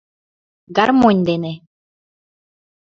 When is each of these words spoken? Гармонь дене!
Гармонь 0.77 1.21
дене! 1.27 1.53